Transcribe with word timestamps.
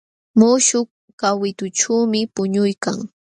Muśhuq 0.39 0.89
kawitućhuumi 1.19 2.21
puñuykan. 2.35 2.99